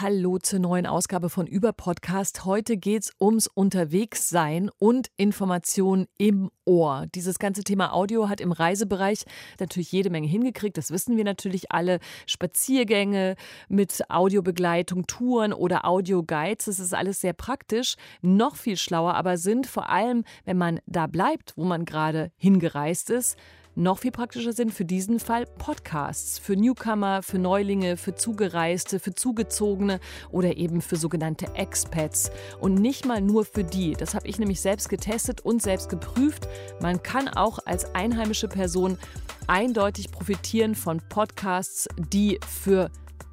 [0.00, 2.44] Hallo zur neuen Ausgabe von Über Podcast.
[2.44, 7.06] Heute geht es ums Unterwegssein und Information im Ohr.
[7.16, 9.24] Dieses ganze Thema Audio hat im Reisebereich
[9.58, 10.78] natürlich jede Menge hingekriegt.
[10.78, 11.98] Das wissen wir natürlich alle.
[12.26, 13.34] Spaziergänge
[13.68, 16.66] mit Audiobegleitung, Touren oder Audioguides.
[16.66, 17.96] Das ist alles sehr praktisch.
[18.22, 23.10] Noch viel schlauer aber sind vor allem, wenn man da bleibt, wo man gerade hingereist
[23.10, 23.36] ist,
[23.78, 26.38] noch viel praktischer sind für diesen Fall Podcasts.
[26.40, 30.00] Für Newcomer, für Neulinge, für Zugereiste, für Zugezogene
[30.30, 32.32] oder eben für sogenannte Expats.
[32.58, 33.92] Und nicht mal nur für die.
[33.92, 36.48] Das habe ich nämlich selbst getestet und selbst geprüft.
[36.80, 38.98] Man kann auch als einheimische Person
[39.46, 42.90] eindeutig profitieren von Podcasts, die für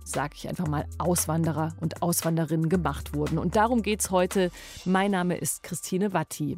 [0.08, 3.39] sage ich einfach mal, Auswanderer und Auswanderinnen gemacht wurden.
[3.39, 4.52] Und darum geht es heute.
[4.86, 6.58] Mein Name ist Christine Watti.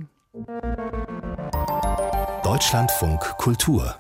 [2.48, 3.98] Deutschlandfunk Kultur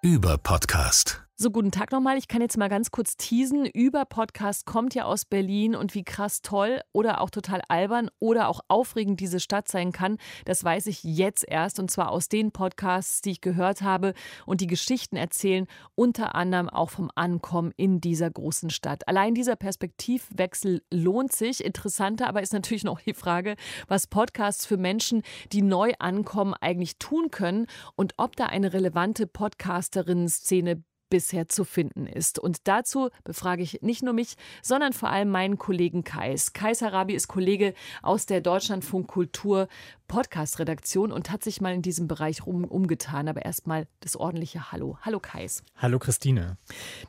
[0.00, 1.21] über Podcast.
[1.42, 2.18] So, guten Tag nochmal.
[2.18, 3.66] Ich kann jetzt mal ganz kurz teasen.
[3.66, 8.46] Über Podcast kommt ja aus Berlin und wie krass toll oder auch total albern oder
[8.46, 12.52] auch aufregend diese Stadt sein kann, das weiß ich jetzt erst und zwar aus den
[12.52, 14.14] Podcasts, die ich gehört habe
[14.46, 19.08] und die Geschichten erzählen, unter anderem auch vom Ankommen in dieser großen Stadt.
[19.08, 21.64] Allein dieser Perspektivwechsel lohnt sich.
[21.64, 23.56] Interessanter aber ist natürlich noch die Frage,
[23.88, 29.26] was Podcasts für Menschen, die neu ankommen, eigentlich tun können und ob da eine relevante
[29.26, 32.38] Podcasterin-Szene bisher zu finden ist.
[32.38, 36.54] Und dazu befrage ich nicht nur mich, sondern vor allem meinen Kollegen Kais.
[36.54, 39.68] Kais Harabi ist Kollege aus der Deutschlandfunk Kultur
[40.08, 43.28] Podcast-Redaktion und hat sich mal in diesem Bereich rum, umgetan.
[43.28, 44.96] Aber erstmal das ordentliche Hallo.
[45.02, 45.62] Hallo Kais.
[45.76, 46.56] Hallo Christine.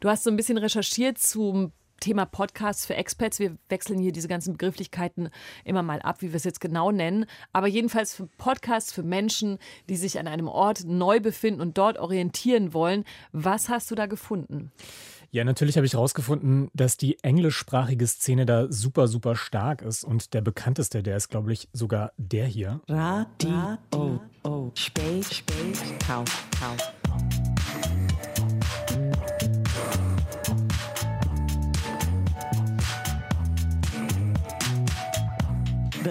[0.02, 3.40] Du hast so ein bisschen recherchiert zum Thema Podcasts für Experts.
[3.40, 5.30] Wir wechseln hier diese ganzen Begrifflichkeiten
[5.64, 7.26] immer mal ab, wie wir es jetzt genau nennen.
[7.52, 9.58] Aber jedenfalls für Podcasts für Menschen,
[9.90, 13.04] die sich an einem Ort neu befinden und dort orientieren wollen.
[13.32, 14.72] Was hast du da gefunden?
[15.34, 20.04] Ja, natürlich habe ich herausgefunden, dass die englischsprachige Szene da super, super stark ist.
[20.04, 22.82] Und der bekannteste, der ist, glaube ich, sogar der hier.
[22.88, 23.80] Radio.
[23.96, 24.72] Oh, oh.
[24.76, 27.43] Spät, spät, Kauf, Kauf.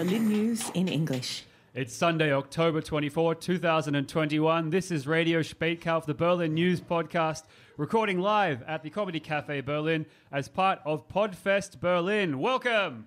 [0.03, 1.45] Berlin News in English.
[1.73, 4.69] It's Sunday, October 24, 2021.
[4.69, 7.43] This is Radio Spätkauf, the Berlin News podcast,
[7.77, 12.39] recording live at the Comedy Cafe Berlin as part of Podfest Berlin.
[12.39, 13.05] Welcome!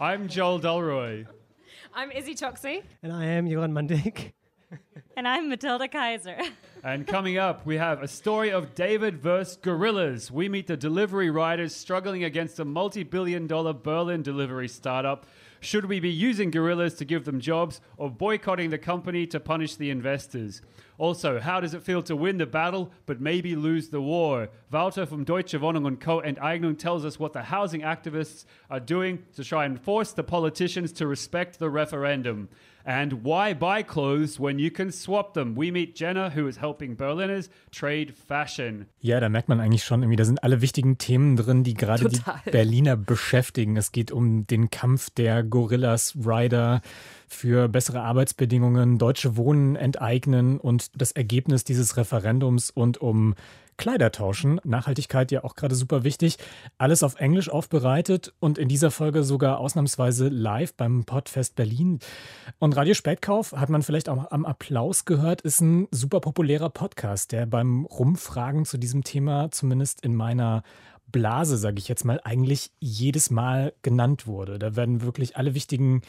[0.00, 1.26] I'm Joel Delroy.
[1.92, 2.82] I'm Izzy Choksey.
[3.02, 4.32] And I am Joran Mandik.
[5.18, 6.38] And I'm Matilda Kaiser.
[6.84, 10.32] And coming up, we have a story of David versus gorillas.
[10.32, 15.24] We meet the delivery riders struggling against a multi billion dollar Berlin delivery startup.
[15.60, 19.76] Should we be using gorillas to give them jobs or boycotting the company to punish
[19.76, 20.60] the investors?
[20.98, 24.48] Also, how does it feel to win the battle but maybe lose the war?
[24.72, 26.20] Walter from Deutsche Wohnung und Co.
[26.20, 30.90] Enteignung tells us what the housing activists are doing to try and force the politicians
[30.94, 32.48] to respect the referendum.
[32.84, 35.56] And why buy clothes when you can swap them?
[35.56, 38.86] We meet Jenna, who is helping Berliners trade fashion.
[39.00, 42.08] Ja, da merkt man eigentlich schon irgendwie, da sind alle wichtigen Themen drin, die gerade
[42.08, 42.20] die
[42.50, 43.76] Berliner beschäftigen.
[43.76, 46.82] Es geht um den Kampf der Gorillas Rider
[47.28, 53.34] für bessere Arbeitsbedingungen, deutsche Wohnen enteignen und das Ergebnis dieses Referendums und um
[53.76, 54.60] Kleider tauschen.
[54.64, 56.38] Nachhaltigkeit ja auch gerade super wichtig.
[56.78, 61.98] Alles auf Englisch aufbereitet und in dieser Folge sogar ausnahmsweise live beim Podfest Berlin.
[62.58, 67.32] Und Radio Spätkauf, hat man vielleicht auch am Applaus gehört, ist ein super populärer Podcast,
[67.32, 70.62] der beim Rumfragen zu diesem Thema zumindest in meiner
[71.12, 74.58] Blase, sage ich jetzt mal, eigentlich jedes Mal genannt wurde.
[74.58, 76.02] Da werden wirklich alle wichtigen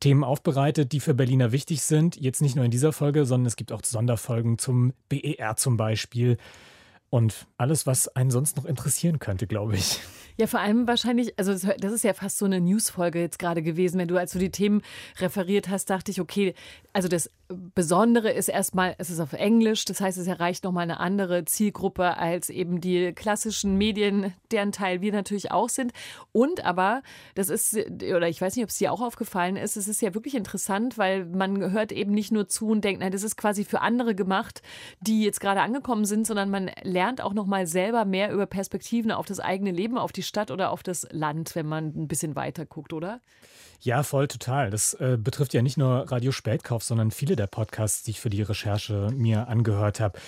[0.00, 2.16] Themen aufbereitet, die für Berliner wichtig sind.
[2.16, 6.36] Jetzt nicht nur in dieser Folge, sondern es gibt auch Sonderfolgen zum BER zum Beispiel.
[7.14, 10.00] Und alles, was einen sonst noch interessieren könnte, glaube ich.
[10.36, 14.00] Ja, vor allem wahrscheinlich, also das ist ja fast so eine Newsfolge jetzt gerade gewesen.
[14.00, 14.82] Wenn du als du die Themen
[15.20, 16.54] referiert hast, dachte ich, okay,
[16.92, 20.98] also das Besondere ist erstmal, es ist auf Englisch, das heißt, es erreicht nochmal eine
[20.98, 25.92] andere Zielgruppe als eben die klassischen Medien, deren Teil wir natürlich auch sind.
[26.32, 27.02] Und aber,
[27.36, 30.14] das ist, oder ich weiß nicht, ob es dir auch aufgefallen ist, es ist ja
[30.14, 33.64] wirklich interessant, weil man hört eben nicht nur zu und denkt, nein, das ist quasi
[33.64, 34.62] für andere gemacht,
[35.00, 39.26] die jetzt gerade angekommen sind, sondern man lernt auch nochmal selber mehr über Perspektiven auf
[39.26, 42.66] das eigene Leben, auf die Stadt oder auf das Land, wenn man ein bisschen weiter
[42.66, 43.20] guckt, oder?
[43.80, 44.70] Ja, voll total.
[44.70, 48.30] Das äh, betrifft ja nicht nur Radio Spätkauf, sondern viele der Podcasts, die ich für
[48.30, 50.18] die Recherche mir angehört habe.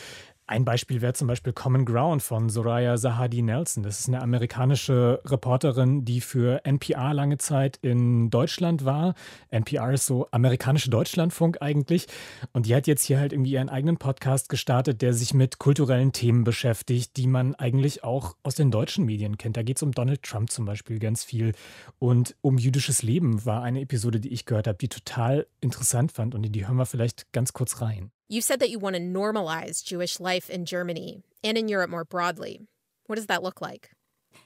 [0.49, 3.83] Ein Beispiel wäre zum Beispiel Common Ground von Soraya Zahadi Nelson.
[3.83, 9.15] Das ist eine amerikanische Reporterin, die für NPR lange Zeit in Deutschland war.
[9.51, 12.07] NPR ist so amerikanische Deutschlandfunk eigentlich.
[12.53, 16.13] Und die hat jetzt hier halt irgendwie ihren eigenen Podcast gestartet, der sich mit kulturellen
[16.13, 19.57] Themen beschäftigt, die man eigentlich auch aus den deutschen Medien kennt.
[19.57, 21.55] Da geht es um Donald Trump zum Beispiel ganz viel.
[21.99, 26.37] Und um jüdisches Leben war eine Episode, die ich gehört habe, die total interessant fand.
[26.37, 28.13] Und in die hören wir vielleicht ganz kurz rein.
[28.29, 32.05] You said that you want to normalize Jewish life in Germany and in Europe more
[32.05, 32.61] broadly.
[33.07, 33.91] What does that look like?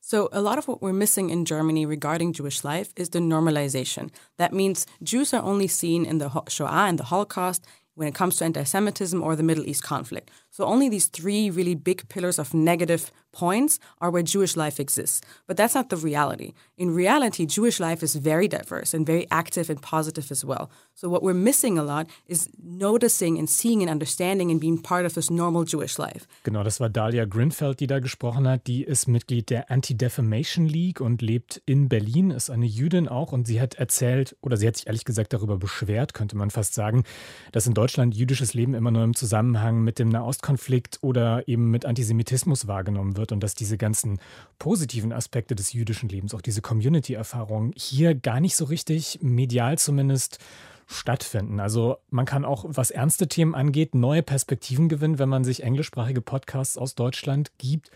[0.02, 4.10] So, a lot of what we're missing in Germany regarding Jewish life is the normalization.
[4.36, 8.36] That means Jews are only seen in the Shoah and the Holocaust when it comes
[8.36, 10.30] to anti Semitism or the Middle East conflict.
[10.50, 15.20] So, only these three really big pillars of negative points are where Jewish life exists.
[15.46, 16.52] But that's not the reality.
[16.76, 20.70] In reality, Jewish life is very diverse and very active and positive as well.
[20.94, 25.06] So, what we're missing a lot is noticing and seeing and understanding and being part
[25.06, 26.26] of this normal Jewish life.
[26.44, 28.66] Genau, das war Dalia Grinfeld, die da gesprochen hat.
[28.66, 33.32] Die ist Mitglied der Anti-Defamation League und lebt in Berlin, ist eine Jüdin auch.
[33.32, 36.74] Und sie hat erzählt, oder sie hat sich ehrlich gesagt darüber beschwert, könnte man fast
[36.74, 37.04] sagen,
[37.52, 41.86] dass in Deutschland jüdisches Leben immer nur im Zusammenhang mit dem Nahostkonflikt oder eben mit
[41.86, 44.18] Antisemitismus wahrgenommen wird wird und dass diese ganzen
[44.58, 50.40] positiven Aspekte des jüdischen Lebens, auch diese Community-Erfahrung, hier gar nicht so richtig medial zumindest
[50.88, 51.60] stattfinden.
[51.60, 56.20] Also man kann auch, was ernste Themen angeht, neue Perspektiven gewinnen, wenn man sich englischsprachige
[56.20, 57.92] Podcasts aus Deutschland gibt.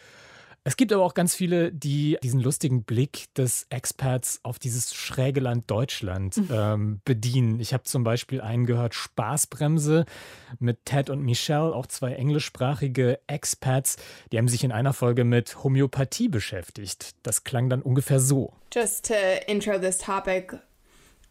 [0.67, 5.41] Es gibt aber auch ganz viele, die diesen lustigen Blick des Experts auf dieses schräge
[5.41, 6.49] Land Deutschland mhm.
[6.51, 7.61] ähm, bedienen.
[7.61, 10.07] Ich habe zum Beispiel einen gehört, Spaßbremse
[10.61, 13.97] mit Ted und Michelle, auch zwei englischsprachige Experts.
[14.33, 17.15] Die haben sich in einer Folge mit Homöopathie beschäftigt.
[17.23, 18.55] Das klang dann ungefähr so.
[18.73, 19.15] Just to
[19.47, 20.59] intro this topic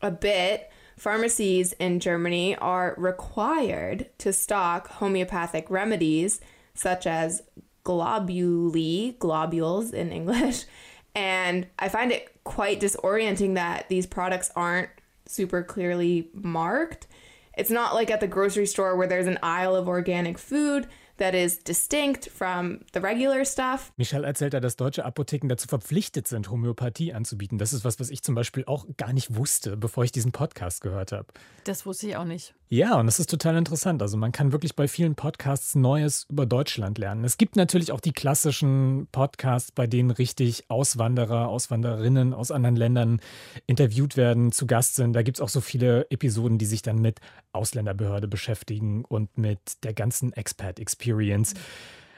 [0.01, 0.61] a bit.
[0.95, 6.39] Pharmacies in Germany are required to stock homeopathic remedies
[6.75, 7.43] such as
[7.83, 10.65] globuli, globules in English.
[11.15, 14.89] And I find it quite disorienting that these products aren't
[15.27, 17.07] super clearly marked.
[17.55, 20.87] It's not like at the grocery store where there's an aisle of organic food
[21.17, 23.91] that is distinct from the regular stuff.
[23.97, 27.59] Michelle erzählt da, dass deutsche Apotheken dazu verpflichtet sind, Homöopathie anzubieten.
[27.59, 30.81] Das ist was, was ich zum Beispiel auch gar nicht wusste, bevor ich diesen Podcast
[30.81, 31.27] gehört habe.
[31.65, 32.55] Das wusste ich auch nicht.
[32.73, 34.01] Ja, und das ist total interessant.
[34.01, 37.23] Also man kann wirklich bei vielen Podcasts Neues über Deutschland lernen.
[37.23, 43.21] Es gibt natürlich auch die klassischen Podcasts, bei denen richtig Auswanderer, Auswanderinnen aus anderen Ländern
[43.67, 45.13] interviewt werden, zu Gast sind.
[45.13, 47.19] Da gibt es auch so viele Episoden, die sich dann mit
[47.51, 51.53] Ausländerbehörde beschäftigen und mit der ganzen Expert-Experience.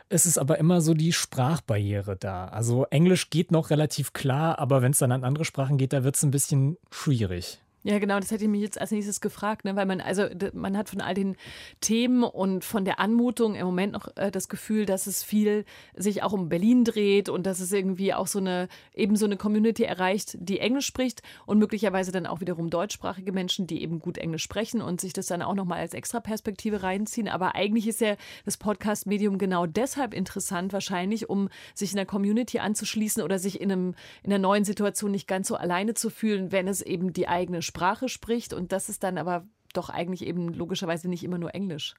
[0.07, 2.46] Es ist aber immer so die Sprachbarriere da.
[2.46, 6.06] Also Englisch geht noch relativ klar, aber wenn es dann an andere Sprachen geht, da
[6.06, 7.60] wird es ein bisschen schwierig.
[7.88, 9.76] Ja, genau, das hätte ich mich jetzt als nächstes gefragt, ne?
[9.76, 11.36] weil man, also man hat von all den
[11.82, 15.66] Themen und von der Anmutung im Moment noch äh, das Gefühl, dass es viel
[15.96, 19.38] sich auch um Berlin dreht und dass es irgendwie auch so eine, eben so eine
[19.38, 24.18] Community erreicht, die Englisch spricht und möglicherweise dann auch wiederum deutschsprachige Menschen, die eben gut
[24.18, 27.28] Englisch sprechen und sich das dann auch nochmal als Extraperspektive reinziehen.
[27.28, 28.16] Aber eigentlich ist ja
[28.46, 33.72] das Podcast-Medium genau deshalb interessant, wahrscheinlich, um sich in der Community anzuschließen oder sich in,
[33.72, 33.94] einem,
[34.24, 37.62] in einer neuen Situation nicht ganz so alleine zu fühlen, wenn es eben die eigene
[37.62, 41.54] Sprache Sprache spricht und das ist dann aber doch eigentlich eben logischerweise nicht immer nur
[41.54, 41.95] Englisch.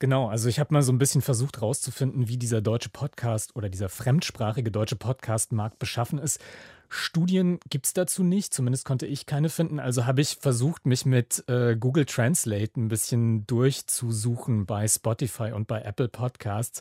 [0.00, 3.68] Genau, also ich habe mal so ein bisschen versucht herauszufinden, wie dieser deutsche Podcast oder
[3.68, 6.40] dieser fremdsprachige deutsche Podcast-Markt beschaffen ist.
[6.88, 9.78] Studien gibt es dazu nicht, zumindest konnte ich keine finden.
[9.78, 15.68] Also habe ich versucht, mich mit äh, Google Translate ein bisschen durchzusuchen bei Spotify und
[15.68, 16.80] bei Apple Podcasts.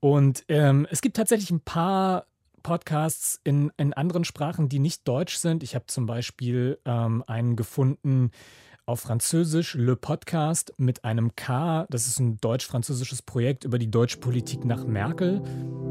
[0.00, 2.26] Und ähm, es gibt tatsächlich ein paar
[2.66, 5.62] Podcasts in, in anderen Sprachen, die nicht deutsch sind.
[5.62, 8.32] Ich habe zum Beispiel ähm, einen gefunden
[8.86, 11.86] auf Französisch, Le Podcast mit einem K.
[11.90, 15.42] Das ist ein deutsch-französisches Projekt über die deutsche Politik nach Merkel.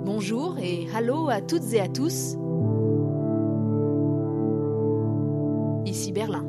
[0.03, 2.35] Bonjour et hallo à toutes et à tous.
[5.85, 6.44] Ici Berlin.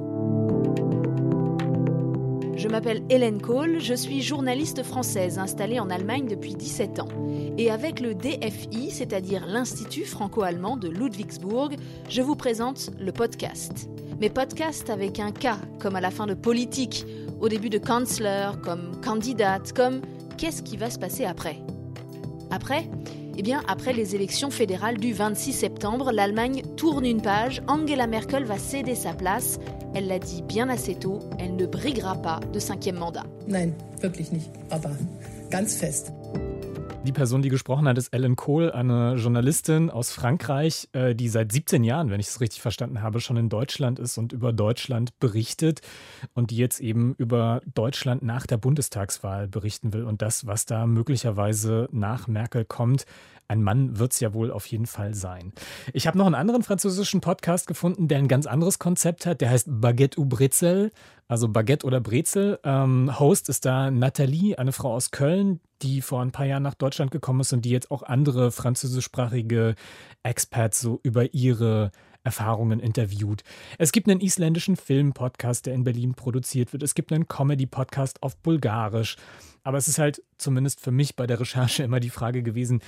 [2.67, 7.09] Je m'appelle Hélène Kohl, je suis journaliste française installée en Allemagne depuis 17 ans.
[7.57, 11.77] Et avec le DFI, c'est-à-dire l'Institut franco-allemand de Ludwigsburg,
[12.09, 13.89] je vous présente le podcast.
[14.21, 17.07] Mais podcast avec un K, comme à la fin de politique,
[17.41, 20.01] au début de Kanzler, comme candidate, comme
[20.37, 21.61] qu'est-ce qui va se passer après?
[22.51, 22.91] Après
[23.38, 28.45] eh bien, après les élections fédérales du 26 septembre, l'Allemagne tourne une page, Angela Merkel
[28.45, 29.59] va céder sa place.
[29.95, 33.25] Elle l'a dit bien assez tôt, elle ne briguera pas de cinquième mandat.
[33.47, 34.90] Nein, wirklich nicht, aber
[35.50, 36.12] ganz fest.
[37.07, 41.53] Die Person, die gesprochen hat, ist Ellen Cole, eine Journalistin aus Frankreich, äh, die seit
[41.53, 45.17] 17 Jahren, wenn ich es richtig verstanden habe, schon in Deutschland ist und über Deutschland
[45.21, 45.83] berichtet
[46.35, 50.85] und die jetzt eben über Deutschland nach der Bundestagswahl berichten will und das, was da
[50.89, 53.07] möglicherweise nach Merkel kommt.
[53.47, 55.53] Ein Mann wird es ja wohl auf jeden Fall sein.
[55.93, 59.41] Ich habe noch einen anderen französischen Podcast gefunden, der ein ganz anderes Konzept hat.
[59.41, 60.91] Der heißt Baguette ou Brezel,
[61.28, 62.59] also Baguette oder Brezel.
[62.64, 66.75] Ähm, Host ist da Nathalie, eine Frau aus Köln, die vor ein paar Jahren nach
[66.75, 69.75] Deutschland gekommen ist und die jetzt auch andere französischsprachige
[70.23, 71.90] Experts so über ihre
[72.23, 73.45] Erfahrungen interviewt.
[73.78, 76.83] Es gibt einen isländischen Film-Podcast, der in Berlin produziert wird.
[76.83, 79.16] Es gibt einen Comedy-Podcast auf Bulgarisch.
[79.62, 82.80] Aber es ist halt zumindest für mich bei der Recherche immer die Frage gewesen,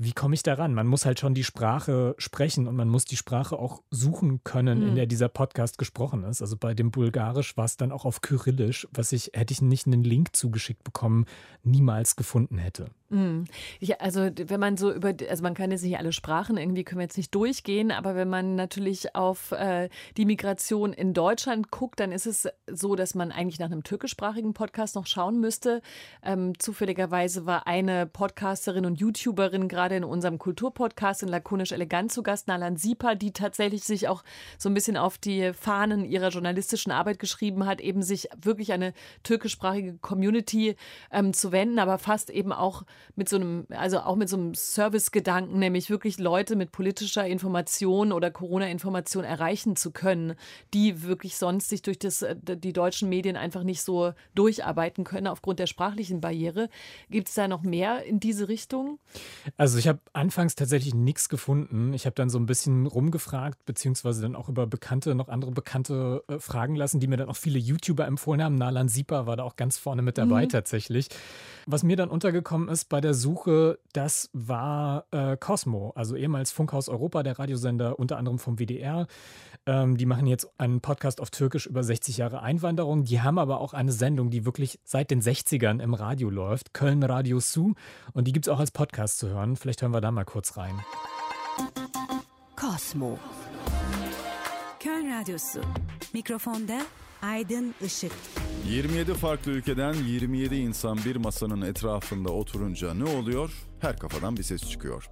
[0.00, 0.74] wie komme ich daran?
[0.74, 4.80] Man muss halt schon die Sprache sprechen und man muss die Sprache auch suchen können,
[4.80, 4.88] mhm.
[4.88, 6.40] in der dieser Podcast gesprochen ist.
[6.40, 9.86] Also bei dem Bulgarisch war es dann auch auf Kyrillisch, was ich, hätte ich nicht
[9.86, 11.26] einen Link zugeschickt bekommen,
[11.64, 12.86] niemals gefunden hätte.
[13.10, 13.46] Mhm.
[13.80, 16.98] Ja, also wenn man so über, also man kann jetzt nicht alle Sprachen, irgendwie können
[16.98, 19.88] wir jetzt nicht durchgehen, aber wenn man natürlich auf äh,
[20.18, 24.52] die Migration in Deutschland guckt, dann ist es so, dass man eigentlich nach einem türkischsprachigen
[24.52, 25.80] Podcast noch schauen müsste.
[26.22, 32.22] Ähm, zufälligerweise war eine Podcasterin und YouTuberin gerade in unserem Kulturpodcast in Lakonisch Elegant zu
[32.22, 34.22] Gast, Nalan Sipa, die tatsächlich sich auch
[34.58, 38.92] so ein bisschen auf die Fahnen ihrer journalistischen Arbeit geschrieben hat, eben sich wirklich eine
[39.22, 40.76] türkischsprachige Community
[41.10, 42.82] ähm, zu wenden, aber fast eben auch
[43.16, 48.12] mit so einem, also auch mit so einem Service-Gedanken, nämlich wirklich Leute mit politischer Information
[48.12, 50.34] oder Corona-Information erreichen zu können,
[50.74, 55.26] die wirklich sonst sich durch das, äh, die deutschen Medien einfach nicht so durcharbeiten können
[55.26, 56.68] aufgrund der sprachlichen Barriere.
[57.10, 58.98] Gibt es da noch mehr in diese Richtung?
[59.56, 61.92] Also ich habe anfangs tatsächlich nichts gefunden.
[61.92, 66.24] Ich habe dann so ein bisschen rumgefragt, beziehungsweise dann auch über Bekannte, noch andere Bekannte
[66.28, 68.54] äh, fragen lassen, die mir dann auch viele YouTuber empfohlen haben.
[68.54, 70.48] Nalan Sieper war da auch ganz vorne mit dabei mhm.
[70.50, 71.08] tatsächlich.
[71.66, 76.88] Was mir dann untergekommen ist bei der Suche, das war äh, Cosmo, also ehemals Funkhaus
[76.88, 79.06] Europa, der Radiosender unter anderem vom WDR.
[79.66, 83.04] Ähm, die machen jetzt einen Podcast auf Türkisch über 60 Jahre Einwanderung.
[83.04, 87.02] Die haben aber auch eine Sendung, die wirklich seit den 60ern im Radio läuft, Köln
[87.02, 87.74] Radio Su.
[88.12, 89.56] Und die gibt es auch als Podcast zu hören.
[89.56, 90.74] Vielleicht hören wir da mal kurz rein.
[92.56, 93.18] Cosmo.
[94.82, 95.60] Köln Radyosu.
[96.12, 96.80] Mikrofonda
[97.22, 98.12] Aydın Işık.
[98.68, 103.50] 27 farklı ülkeden 27 insan bir masanın etrafında oturunca ne oluyor?
[103.80, 105.10] Her kafadan bir ses çıkıyor.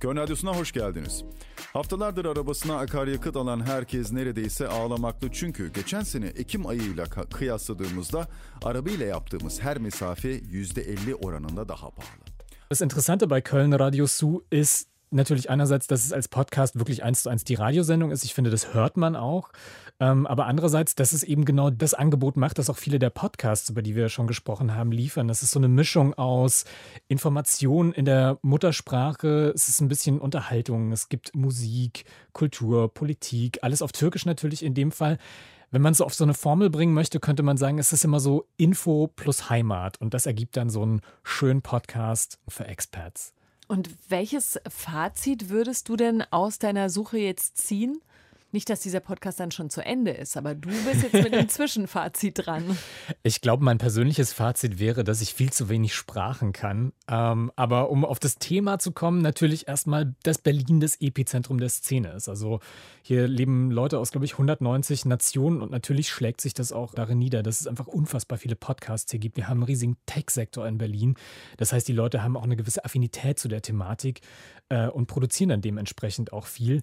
[0.00, 1.24] Köln Radyosu'na hoş geldiniz.
[1.72, 8.28] Haftalardır arabasına akaryakıt alan herkes neredeyse ağlamaklı çünkü geçen sene Ekim ayıyla kıyasladığımızda
[8.62, 12.22] arabayla yaptığımız her mesafe %50 oranında daha pahalı.
[12.70, 17.22] Das Interessante bei Köln Radio Su ist natürlich einerseits, dass es als Podcast wirklich eins
[17.22, 18.24] zu eins die Radiosendung ist.
[18.24, 19.50] Ich finde, das hört man auch.
[20.00, 23.68] Ähm, aber andererseits, dass es eben genau das Angebot macht, das auch viele der Podcasts,
[23.68, 25.28] über die wir schon gesprochen haben, liefern.
[25.28, 26.64] Das ist so eine Mischung aus
[27.08, 29.52] Informationen in der Muttersprache.
[29.54, 30.92] Es ist ein bisschen Unterhaltung.
[30.92, 35.18] Es gibt Musik, Kultur, Politik, alles auf Türkisch natürlich in dem Fall.
[35.70, 38.04] Wenn man es so auf so eine Formel bringen möchte, könnte man sagen, es ist
[38.04, 39.98] immer so Info plus Heimat.
[40.00, 43.32] Und das ergibt dann so einen schönen Podcast für Experts.
[43.68, 48.00] Und welches Fazit würdest du denn aus deiner Suche jetzt ziehen?
[48.52, 51.48] Nicht, dass dieser Podcast dann schon zu Ende ist, aber du bist jetzt mit einem
[51.48, 52.76] Zwischenfazit dran.
[53.22, 56.92] Ich glaube, mein persönliches Fazit wäre, dass ich viel zu wenig Sprachen kann.
[57.08, 61.70] Ähm, aber um auf das Thema zu kommen, natürlich erstmal, dass Berlin das Epizentrum der
[61.70, 62.28] Szene ist.
[62.28, 62.60] Also
[63.00, 67.18] hier leben Leute aus, glaube ich, 190 Nationen und natürlich schlägt sich das auch darin
[67.18, 69.38] nieder, dass es einfach unfassbar viele Podcasts hier gibt.
[69.38, 71.14] Wir haben einen riesigen Tech-Sektor in Berlin.
[71.56, 74.20] Das heißt, die Leute haben auch eine gewisse Affinität zu der Thematik
[74.68, 76.82] äh, und produzieren dann dementsprechend auch viel.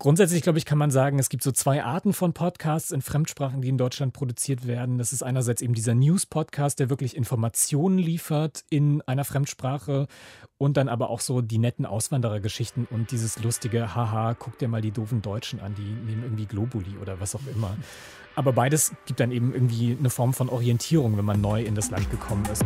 [0.00, 3.62] Grundsätzlich, glaube ich, kann man sagen, es gibt so zwei Arten von Podcasts in Fremdsprachen,
[3.62, 4.96] die in Deutschland produziert werden.
[4.96, 10.06] Das ist einerseits eben dieser News-Podcast, der wirklich Informationen liefert in einer Fremdsprache
[10.56, 14.82] und dann aber auch so die netten Auswanderergeschichten und dieses lustige, haha, guck dir mal
[14.82, 17.76] die doofen Deutschen an, die nehmen irgendwie Globuli oder was auch immer.
[18.36, 21.90] Aber beides gibt dann eben irgendwie eine Form von Orientierung, wenn man neu in das
[21.90, 22.64] Land gekommen ist.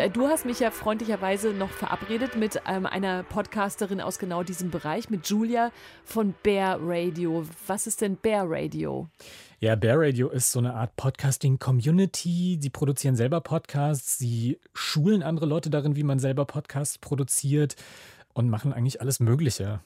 [0.00, 4.70] Äh, du hast mich ja freundlicherweise noch verabredet mit ähm, einer Podcasterin aus genau diesem
[4.70, 5.70] Bereich, mit Julia
[6.04, 7.46] von Bear Radio.
[7.66, 9.08] Was ist denn Bear Radio?
[9.58, 12.58] Ja, Bear Radio ist so eine Art Podcasting-Community.
[12.60, 17.76] Sie produzieren selber Podcasts, sie schulen andere Leute darin, wie man selber Podcasts produziert
[18.32, 19.80] und machen eigentlich alles Mögliche.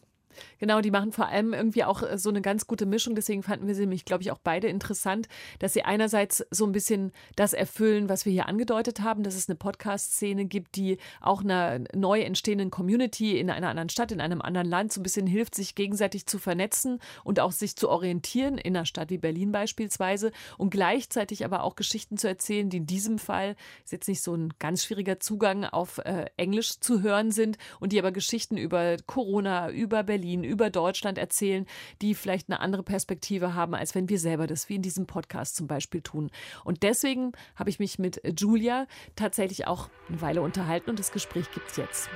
[0.58, 3.14] Genau, die machen vor allem irgendwie auch äh, so eine ganz gute Mischung.
[3.14, 6.72] Deswegen fanden wir sie nämlich, glaube ich, auch beide interessant, dass sie einerseits so ein
[6.72, 11.42] bisschen das erfüllen, was wir hier angedeutet haben, dass es eine Podcast-Szene gibt, die auch
[11.42, 15.26] einer neu entstehenden Community in einer anderen Stadt, in einem anderen Land so ein bisschen
[15.26, 19.52] hilft, sich gegenseitig zu vernetzen und auch sich zu orientieren, in einer Stadt wie Berlin
[19.52, 24.22] beispielsweise, und gleichzeitig aber auch Geschichten zu erzählen, die in diesem Fall, ist jetzt nicht
[24.22, 28.56] so ein ganz schwieriger Zugang auf äh, Englisch zu hören sind und die aber Geschichten
[28.56, 31.66] über Corona, über Berlin, über Deutschland erzählen,
[32.00, 35.56] die vielleicht eine andere Perspektive haben, als wenn wir selber das wie in diesem Podcast
[35.56, 36.30] zum Beispiel tun.
[36.64, 41.50] Und deswegen habe ich mich mit Julia tatsächlich auch eine Weile unterhalten und das Gespräch
[41.52, 42.08] gibt es jetzt.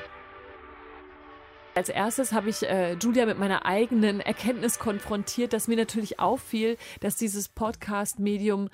[1.74, 6.76] Als erstes habe ich äh, Julia mit meiner eigenen Erkenntnis konfrontiert, dass mir natürlich auffiel,
[6.98, 8.68] dass dieses Podcast-Medium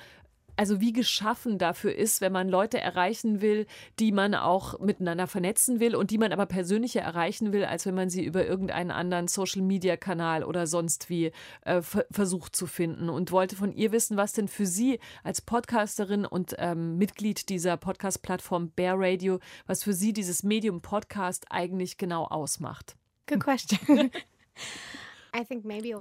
[0.57, 3.67] also wie geschaffen dafür ist, wenn man Leute erreichen will,
[3.99, 7.95] die man auch miteinander vernetzen will und die man aber persönlicher erreichen will, als wenn
[7.95, 11.33] man sie über irgendeinen anderen Social-Media-Kanal oder sonst wie
[11.63, 13.09] äh, versucht zu finden.
[13.09, 17.77] Und wollte von ihr wissen, was denn für sie als Podcasterin und ähm, Mitglied dieser
[17.77, 22.97] Podcast-Plattform Bear Radio, was für sie dieses Medium Podcast eigentlich genau ausmacht.
[23.27, 24.11] Good question.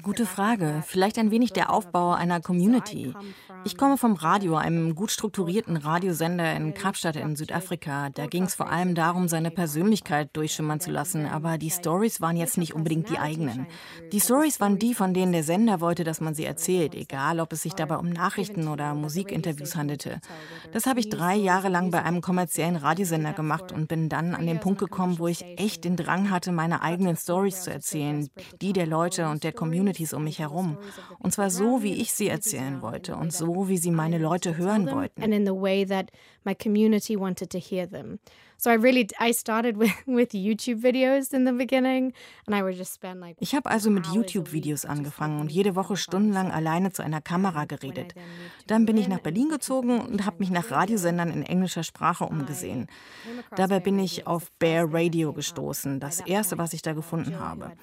[0.04, 0.84] Gute Frage.
[0.86, 3.16] Vielleicht ein wenig der Aufbau einer Community.
[3.66, 8.12] Ich komme vom Radio, einem gut strukturierten Radiosender in Kapstadt in Südafrika.
[8.12, 12.38] Da ging es vor allem darum, seine Persönlichkeit durchschimmern zu lassen, aber die Stories waren
[12.38, 13.66] jetzt nicht unbedingt die eigenen.
[14.12, 17.54] Die Stories waren die, von denen der Sender wollte, dass man sie erzählt, egal ob
[17.54, 20.22] es sich dabei um Nachrichten oder Musikinterviews handelte.
[20.74, 24.46] Das habe ich drei Jahre lang bei einem kommerziellen Radiosender gemacht und bin dann an
[24.46, 28.30] den Punkt gekommen, wo ich echt den Drang hatte, meine eigenen Stories zu erzählen,
[28.62, 30.78] die der Leute Leute und der Communities um mich herum.
[31.20, 34.92] Und zwar so, wie ich sie erzählen wollte und so, wie sie meine Leute hören
[34.92, 35.22] wollten.
[38.64, 42.14] So I really I started with with YouTube videos in the beginning
[42.46, 45.76] and I would just spend like Ich habe also mit YouTube Videos angefangen und jede
[45.76, 48.14] Woche stundenlang alleine zu einer Kamera geredet.
[48.68, 52.88] Dann bin ich nach Berlin gezogen und habe mich nach Radiosendern in englischer Sprache umgesehen.
[53.54, 57.74] Dabei bin ich auf Bear Radio gestoßen, das erste, was ich da gefunden habe.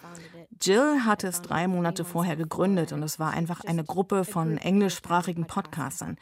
[0.62, 5.46] Jill hatte es drei Monate vorher gegründet und es war einfach eine Gruppe von englischsprachigen
[5.46, 6.18] Podcastern.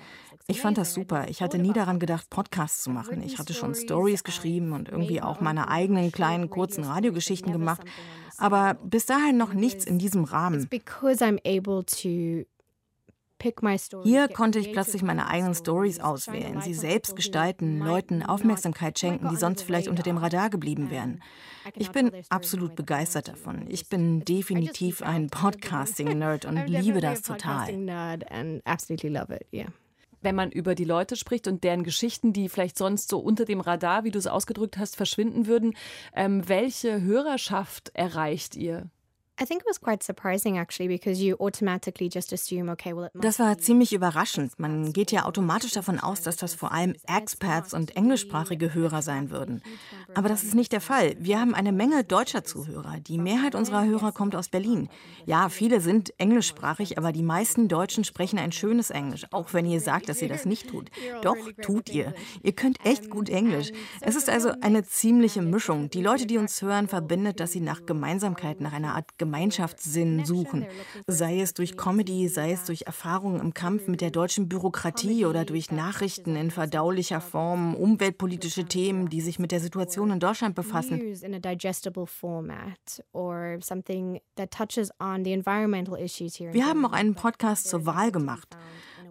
[0.46, 1.28] Ich fand das super.
[1.28, 3.20] Ich hatte nie daran gedacht, Podcasts zu machen.
[3.20, 7.82] Ich hatte schon Stories geschrieben und irgendwie auch meine eigenen kleinen kurzen Radiogeschichten gemacht,
[8.36, 10.68] aber bis dahin noch nichts in diesem Rahmen.
[14.04, 19.36] Hier konnte ich plötzlich meine eigenen Stories auswählen, sie selbst gestalten, Leuten Aufmerksamkeit schenken, die
[19.36, 21.22] sonst vielleicht unter dem Radar geblieben wären.
[21.76, 23.66] Ich bin absolut begeistert davon.
[23.68, 27.68] Ich bin definitiv ein Podcasting-Nerd und liebe das total
[30.20, 33.60] wenn man über die Leute spricht und deren Geschichten, die vielleicht sonst so unter dem
[33.60, 35.74] Radar, wie du es ausgedrückt hast, verschwinden würden,
[36.14, 38.90] ähm, welche Hörerschaft erreicht ihr?
[43.14, 44.58] Das war ziemlich überraschend.
[44.58, 49.30] Man geht ja automatisch davon aus, dass das vor allem Expats und englischsprachige Hörer sein
[49.30, 49.62] würden.
[50.14, 51.16] Aber das ist nicht der Fall.
[51.18, 52.98] Wir haben eine Menge deutscher Zuhörer.
[53.00, 54.88] Die Mehrheit unserer Hörer kommt aus Berlin.
[55.26, 59.80] Ja, viele sind englischsprachig, aber die meisten Deutschen sprechen ein schönes Englisch, auch wenn ihr
[59.80, 60.90] sagt, dass ihr das nicht tut.
[61.22, 62.14] Doch, tut ihr.
[62.42, 63.70] Ihr könnt echt gut Englisch.
[64.00, 65.90] Es ist also eine ziemliche Mischung.
[65.90, 70.66] Die Leute, die uns hören, verbindet, dass sie nach Gemeinsamkeit, nach einer Art Gemeinschaftssinn suchen,
[71.06, 75.44] sei es durch Comedy, sei es durch Erfahrungen im Kampf mit der deutschen Bürokratie oder
[75.44, 81.00] durch Nachrichten in verdaulicher Form, umweltpolitische Themen, die sich mit der Situation in Deutschland befassen.
[86.52, 88.56] Wir haben auch einen Podcast zur Wahl gemacht.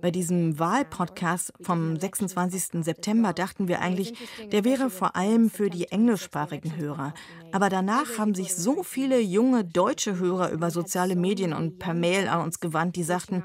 [0.01, 2.83] Bei diesem Wahlpodcast vom 26.
[2.83, 4.13] September dachten wir eigentlich,
[4.51, 7.13] der wäre vor allem für die englischsprachigen Hörer.
[7.51, 12.27] Aber danach haben sich so viele junge deutsche Hörer über soziale Medien und per Mail
[12.27, 13.43] an uns gewandt, die sagten,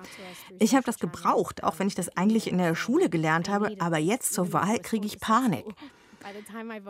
[0.58, 3.98] ich habe das gebraucht, auch wenn ich das eigentlich in der Schule gelernt habe, aber
[3.98, 5.64] jetzt zur Wahl kriege ich Panik.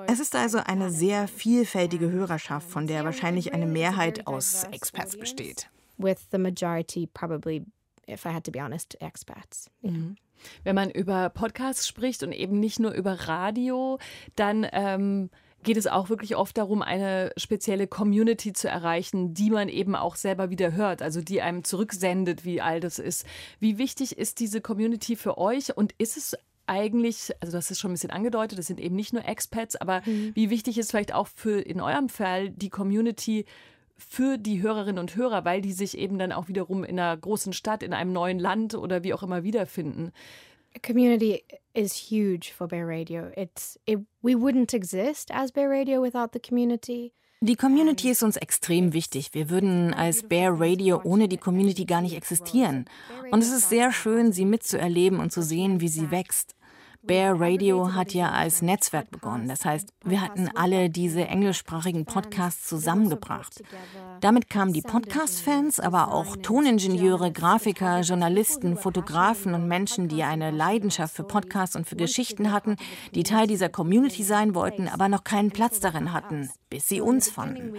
[0.07, 5.69] Es ist also eine sehr vielfältige Hörerschaft, von der wahrscheinlich eine Mehrheit aus Experts besteht.
[5.99, 7.65] With the majority probably
[8.09, 9.71] if I had to be honest, expats.
[10.65, 13.99] Wenn man über Podcasts spricht und eben nicht nur über Radio,
[14.35, 15.31] dann ähm,
[15.63, 20.17] geht es auch wirklich oft darum, eine spezielle Community zu erreichen, die man eben auch
[20.17, 23.25] selber wieder hört, also die einem zurücksendet, wie all das ist.
[23.61, 26.37] Wie wichtig ist diese Community für euch und ist es
[26.73, 30.01] eigentlich, also das ist schon ein bisschen angedeutet, das sind eben nicht nur Expats, aber
[30.07, 30.33] mhm.
[30.35, 33.45] wie wichtig ist vielleicht auch für in eurem Fall die Community
[33.97, 37.53] für die Hörerinnen und Hörer, weil die sich eben dann auch wiederum in einer großen
[37.53, 40.13] Stadt, in einem neuen Land oder wie auch immer wiederfinden.
[40.85, 43.31] Community is huge for Bear Radio.
[43.37, 47.13] It's it, we wouldn't exist as Bear Radio without the community.
[47.45, 49.35] Die Community ist uns extrem wichtig.
[49.35, 52.85] Wir würden als Bear Radio ohne die Community gar nicht existieren.
[53.33, 56.55] Und es ist sehr schön, sie mitzuerleben und zu sehen, wie sie wächst.
[57.05, 59.49] Bear Radio hat ja als Netzwerk begonnen.
[59.49, 63.61] Das heißt, wir hatten alle diese englischsprachigen Podcasts zusammengebracht.
[64.21, 71.17] Damit kamen die Podcast-Fans, aber auch Toningenieure, Grafiker, Journalisten, Fotografen und Menschen, die eine Leidenschaft
[71.17, 72.77] für Podcasts und für Geschichten hatten,
[73.17, 77.29] die Teil dieser Community sein wollten, aber noch keinen Platz darin hatten, bis sie uns
[77.29, 77.79] fanden.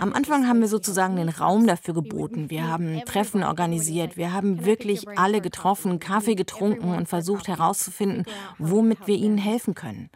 [0.00, 2.50] Am Anfang haben wir sozusagen den Raum dafür geboten.
[2.50, 4.16] Wir haben Treffen organisiert.
[4.16, 8.24] Wir haben wirklich alle getroffen, Kaffee getrunken und versucht herauszufinden,
[8.58, 10.10] womit wir ihnen helfen können.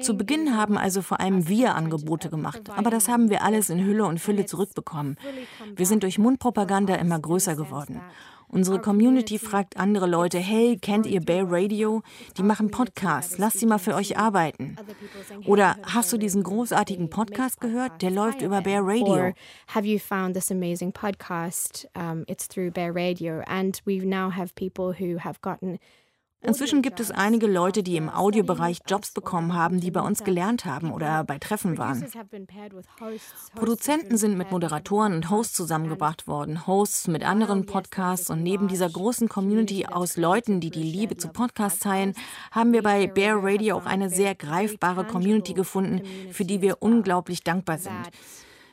[0.00, 3.84] Zu Beginn haben also vor allem wir Angebote gemacht, aber das haben wir alles in
[3.84, 5.16] Hülle und Fülle zurückbekommen.
[5.76, 8.00] Wir sind durch Mundpropaganda immer größer geworden.
[8.54, 12.02] Unsere Community fragt andere Leute, hey, kennt ihr Bear Radio?
[12.36, 14.76] Die machen Podcasts, lasst sie mal für euch arbeiten.
[15.46, 18.00] Oder hast du diesen großartigen Podcast gehört?
[18.00, 19.06] Der läuft über Bear Radio.
[19.06, 19.34] Or
[19.74, 21.88] have you found this amazing podcast?
[21.96, 23.40] Um, it's through Bear Radio.
[23.46, 25.80] And we now have people who have gotten
[26.44, 30.64] Inzwischen gibt es einige Leute, die im Audiobereich Jobs bekommen haben, die bei uns gelernt
[30.66, 32.04] haben oder bei Treffen waren.
[33.54, 38.90] Produzenten sind mit Moderatoren und Hosts zusammengebracht worden, Hosts mit anderen Podcasts und neben dieser
[38.90, 42.14] großen Community aus Leuten, die die Liebe zu Podcasts teilen,
[42.50, 47.42] haben wir bei Bear Radio auch eine sehr greifbare Community gefunden, für die wir unglaublich
[47.42, 48.10] dankbar sind.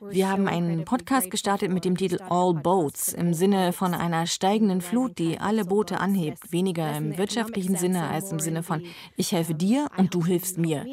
[0.10, 4.82] Wir haben einen Podcast gestartet mit dem Titel All Boats im Sinne von einer steigenden
[4.82, 6.52] Flut, die alle Boote anhebt.
[6.52, 8.82] Weniger im wirtschaftlichen Sinne als im Sinne von
[9.16, 10.88] ich helfe dir und du hilfst mir.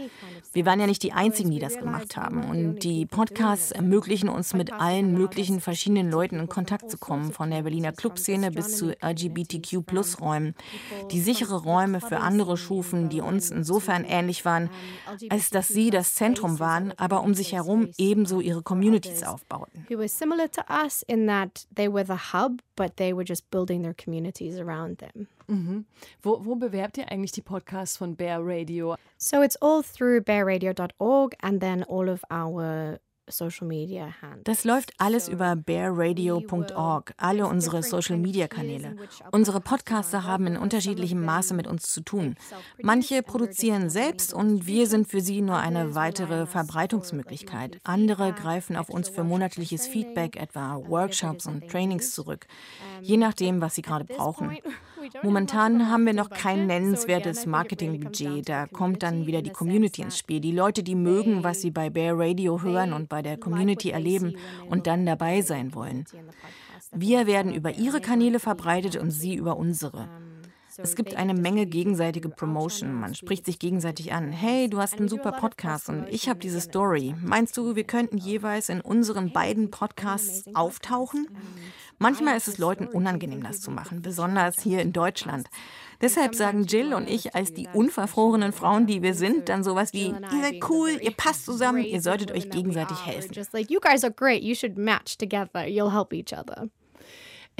[0.52, 2.44] Wir waren ja nicht die Einzigen, die das gemacht haben.
[2.44, 7.50] Und die Podcasts ermöglichen uns mit allen möglichen verschiedenen Leuten in Kontakt zu kommen, von
[7.50, 10.54] der Berliner Clubszene bis zu LGBTQ-Plus-Räumen,
[11.10, 14.68] die sichere Räume für andere schufen, die uns insofern ähnlich waren,
[15.30, 19.86] als dass sie das Zentrum waren, aber um sich herum ebenso ihre Community Communities aufbauten.
[19.88, 23.50] Who was similar to us in that they were the hub, but they were just
[23.50, 25.28] building their communities around them.
[25.48, 25.84] Mhm.
[26.22, 28.96] Wo, wo bewerbt ihr eigentlich die Podcasts von Bear Radio?
[29.16, 33.00] So it's all through bearradio.org and then all of our
[34.44, 38.96] Das läuft alles über bearradio.org, alle unsere Social Media Kanäle.
[39.32, 42.36] Unsere Podcaster haben in unterschiedlichem Maße mit uns zu tun.
[42.80, 47.78] Manche produzieren selbst und wir sind für sie nur eine weitere Verbreitungsmöglichkeit.
[47.84, 52.46] Andere greifen auf uns für monatliches Feedback, etwa Workshops und Trainings zurück,
[53.02, 54.56] je nachdem, was sie gerade brauchen.
[55.22, 58.48] Momentan haben wir noch kein nennenswertes Marketingbudget.
[58.48, 60.40] Da kommt dann wieder die Community ins Spiel.
[60.40, 64.36] Die Leute, die mögen, was sie bei Bear Radio hören und bei der Community erleben
[64.68, 66.04] und dann dabei sein wollen.
[66.92, 70.08] Wir werden über ihre Kanäle verbreitet und sie über unsere.
[70.80, 72.92] Es gibt eine Menge gegenseitige Promotion.
[72.92, 74.30] Man spricht sich gegenseitig an.
[74.30, 77.16] Hey, du hast einen super Podcast und ich habe diese Story.
[77.20, 81.26] Meinst du, wir könnten jeweils in unseren beiden Podcasts auftauchen?
[81.98, 85.48] Manchmal ist es Leuten unangenehm, das zu machen, besonders hier in Deutschland.
[86.00, 90.06] Deshalb sagen Jill und ich als die unverfrorenen Frauen, die wir sind, dann sowas wie,
[90.06, 93.34] ihr seid cool, ihr passt zusammen, ihr solltet euch gegenseitig helfen.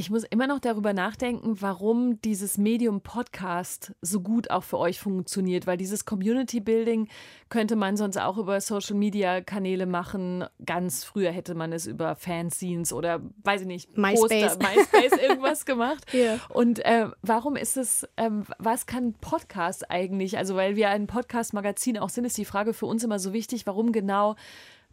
[0.00, 5.00] Ich muss immer noch darüber nachdenken, warum dieses Medium Podcast so gut auch für euch
[5.00, 7.08] funktioniert, weil dieses Community Building
[7.48, 10.44] könnte man sonst auch über Social Media Kanäle machen.
[10.64, 15.66] Ganz früher hätte man es über Fanzines oder weiß ich nicht, MySpace, Poster, MySpace irgendwas
[15.66, 16.06] gemacht.
[16.14, 16.38] yeah.
[16.50, 20.38] Und äh, warum ist es, äh, was kann Podcast eigentlich?
[20.38, 23.66] Also, weil wir ein Podcast-Magazin auch sind, ist die Frage für uns immer so wichtig,
[23.66, 24.37] warum genau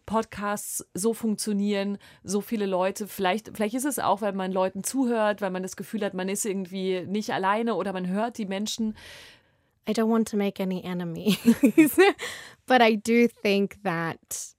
[0.06, 3.08] Podcasts so funktionieren, so viele Leute.
[3.08, 6.30] Vielleicht, vielleicht ist es auch, weil man Leuten zuhört, weil man das Gefühl hat, man
[6.30, 8.96] ist irgendwie nicht alleine oder man hört die Menschen.
[9.88, 11.38] I don't want to make any enemies,
[12.66, 14.55] but I do think that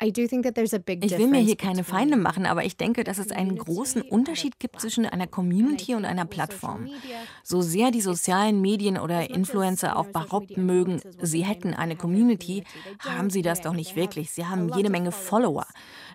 [0.00, 4.58] ich will mir hier keine Feinde machen, aber ich denke, dass es einen großen Unterschied
[4.58, 6.88] gibt zwischen einer Community und einer Plattform.
[7.42, 12.64] So sehr die sozialen Medien oder Influencer auch behaupten mögen, sie hätten eine Community,
[13.00, 14.30] haben sie das doch nicht wirklich.
[14.30, 15.66] Sie haben jede Menge Follower.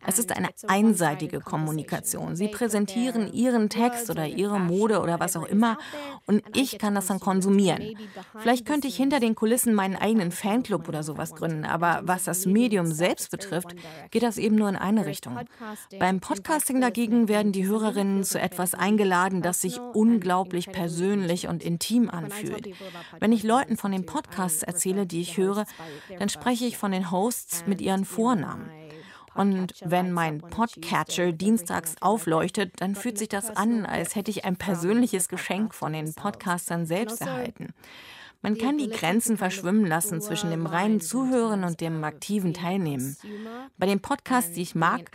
[0.07, 2.35] Es ist eine einseitige Kommunikation.
[2.35, 5.77] Sie präsentieren ihren Text oder ihre Mode oder was auch immer
[6.25, 7.97] und ich kann das dann konsumieren.
[8.39, 12.45] Vielleicht könnte ich hinter den Kulissen meinen eigenen Fanclub oder sowas gründen, aber was das
[12.45, 13.75] Medium selbst betrifft,
[14.11, 15.39] geht das eben nur in eine Richtung.
[15.99, 22.09] Beim Podcasting dagegen werden die Hörerinnen zu etwas eingeladen, das sich unglaublich persönlich und intim
[22.09, 22.69] anfühlt.
[23.19, 25.65] Wenn ich Leuten von den Podcasts erzähle, die ich höre,
[26.19, 28.84] dann spreche ich von den Hosts mit ihren Vornamen.
[29.35, 34.55] Und wenn mein Podcatcher dienstags aufleuchtet, dann fühlt sich das an, als hätte ich ein
[34.55, 37.73] persönliches Geschenk von den Podcastern selbst erhalten.
[38.41, 43.17] Man kann die Grenzen verschwimmen lassen zwischen dem reinen Zuhören und dem aktiven Teilnehmen.
[43.77, 45.09] Bei den Podcasts, die ich mag,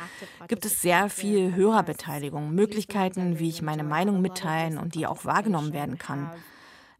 [0.48, 5.72] gibt es sehr viel Hörerbeteiligung, Möglichkeiten, wie ich meine Meinung mitteilen und die auch wahrgenommen
[5.72, 6.30] werden kann.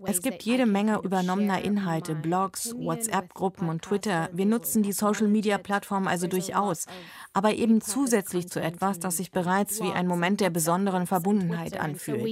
[0.05, 4.29] Es gibt jede Menge übernommener Inhalte, Blogs, WhatsApp-Gruppen und Twitter.
[4.33, 6.87] Wir nutzen die Social-Media-Plattform also durchaus,
[7.33, 12.23] aber eben zusätzlich zu etwas, das sich bereits wie ein Moment der besonderen Verbundenheit anfühlt.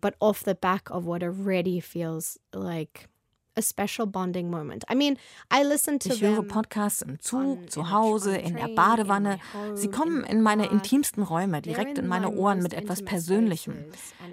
[0.00, 3.08] But off the back of what already feels like
[3.56, 4.84] a special bonding moment.
[4.90, 5.16] I mean,
[5.52, 9.38] I listen to ich höre Podcasts im Zug, zu Hause, in der Badewanne.
[9.74, 13.84] Sie kommen in meine intimsten Räume, direkt in meine Ohren mit etwas Persönlichem.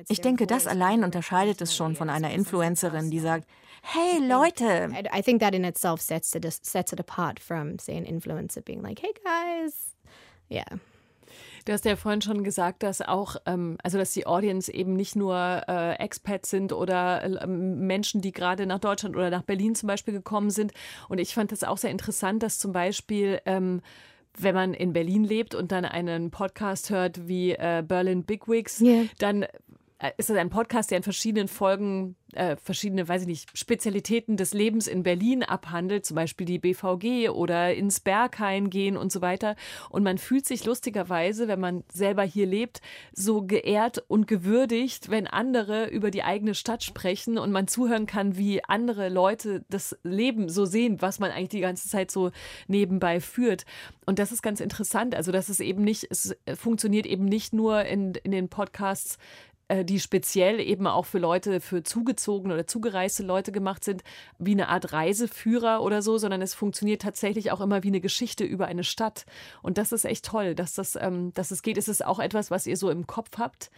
[0.08, 3.46] Ich denke, das allein unterscheidet es schon von einer Influencerin, die sagt,
[3.82, 4.90] Hey Leute!
[5.14, 8.82] I think that in itself sets it, sets it apart from, say, an influencer being
[8.82, 9.96] like, hey guys.
[10.50, 10.80] Yeah.
[11.66, 15.16] Du hast ja vorhin schon gesagt, dass auch, ähm, also dass die Audience eben nicht
[15.16, 19.88] nur äh, Expats sind oder äh, Menschen, die gerade nach Deutschland oder nach Berlin zum
[19.88, 20.74] Beispiel gekommen sind.
[21.08, 23.82] Und ich fand das auch sehr interessant, dass zum Beispiel ähm,
[24.38, 29.06] wenn man in Berlin lebt und dann einen Podcast hört wie äh, Berlin Bigwigs, yeah.
[29.18, 29.46] dann
[30.18, 34.54] ist das ein Podcast, der in verschiedenen Folgen äh, verschiedene, weiß ich nicht, Spezialitäten des
[34.54, 39.56] Lebens in Berlin abhandelt, zum Beispiel die BVG oder ins Berghain gehen und so weiter.
[39.90, 42.82] Und man fühlt sich lustigerweise, wenn man selber hier lebt,
[43.14, 48.38] so geehrt und gewürdigt, wenn andere über die eigene Stadt sprechen und man zuhören kann,
[48.38, 52.32] wie andere Leute das Leben so sehen, was man eigentlich die ganze Zeit so
[52.68, 53.66] nebenbei führt.
[54.06, 55.16] Und das ist ganz interessant.
[55.16, 59.18] Also, dass es eben nicht, es funktioniert eben nicht nur in, in den Podcasts,
[59.70, 64.04] äh, die speziell eben auch für Leute, für zugezogene oder zugereiste Leute gemacht sind,
[64.38, 68.44] wie eine Art Reiseführer oder so, sondern es funktioniert tatsächlich auch immer wie eine Geschichte
[68.44, 69.26] über eine Stadt.
[69.62, 71.78] Und das ist echt toll, dass das, ähm, dass es geht.
[71.78, 73.72] Ist es auch etwas, was ihr so im Kopf habt?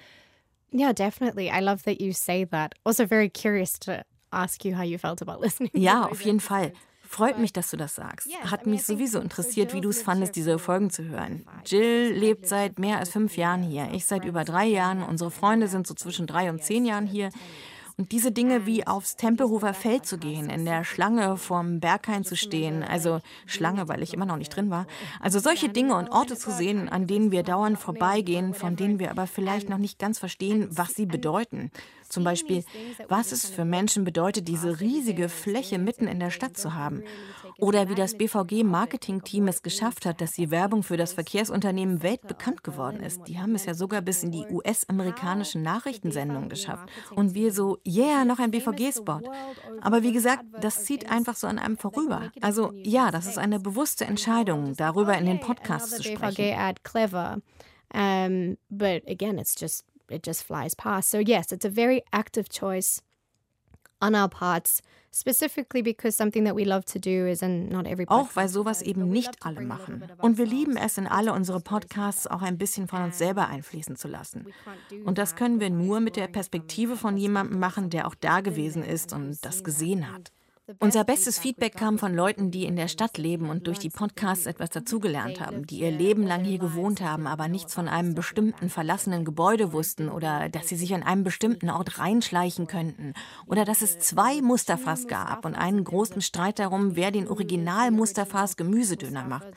[0.73, 1.49] Yeah, definitely.
[1.49, 2.73] I love that you say that.
[2.83, 5.71] Also very curious to ask you how you felt about listening.
[5.73, 6.71] Ja, auf jeden Fall.
[7.11, 8.29] Freut mich, dass du das sagst.
[8.49, 11.45] Hat mich sowieso interessiert, wie du es fandest, diese Folgen zu hören.
[11.65, 13.89] Jill lebt seit mehr als fünf Jahren hier.
[13.91, 15.03] Ich seit über drei Jahren.
[15.03, 17.29] Unsere Freunde sind so zwischen drei und zehn Jahren hier.
[17.97, 22.37] Und diese Dinge wie aufs Tempelhofer Feld zu gehen, in der Schlange vorm Berghain zu
[22.37, 24.87] stehen, also Schlange, weil ich immer noch nicht drin war.
[25.19, 29.11] Also solche Dinge und Orte zu sehen, an denen wir dauernd vorbeigehen, von denen wir
[29.11, 31.71] aber vielleicht noch nicht ganz verstehen, was sie bedeuten.
[32.11, 32.63] Zum Beispiel,
[33.07, 37.03] was es für Menschen bedeutet, diese riesige Fläche mitten in der Stadt zu haben.
[37.57, 43.01] Oder wie das BVG-Marketing-Team es geschafft hat, dass die Werbung für das Verkehrsunternehmen weltbekannt geworden
[43.01, 43.27] ist.
[43.27, 46.89] Die haben es ja sogar bis in die US-amerikanischen Nachrichtensendungen geschafft.
[47.15, 49.21] Und wir so, yeah, noch ein BVG-Spot.
[49.79, 52.31] Aber wie gesagt, das zieht einfach so an einem vorüber.
[52.41, 57.41] Also ja, das ist eine bewusste Entscheidung, darüber in den Podcasts zu sprechen.
[57.93, 61.09] Um, but again, it's just it just flies past.
[61.09, 63.01] So, yes, it's a very active choice
[64.01, 64.81] on our parts.
[65.13, 68.81] Specifically because something that we love to do is and not every Auch weil sowas
[68.81, 70.03] eben nicht alle machen.
[70.19, 73.97] Und wir lieben es, in alle unsere Podcasts auch ein bisschen von uns selber einfließen
[73.97, 74.47] zu lassen.
[75.03, 78.85] Und das können wir nur mit der Perspektive von jemandem machen, der auch da gewesen
[78.85, 80.31] ist und das gesehen hat.
[80.79, 84.45] Unser bestes Feedback kam von Leuten, die in der Stadt leben und durch die Podcasts
[84.45, 88.69] etwas dazugelernt haben, die ihr Leben lang hier gewohnt haben, aber nichts von einem bestimmten
[88.69, 93.13] verlassenen Gebäude wussten oder dass sie sich an einem bestimmten Ort reinschleichen könnten
[93.47, 98.57] oder dass es zwei Mustafas gab und einen großen Streit darum, wer den Original Mustafas
[98.57, 99.47] Gemüsedöner macht.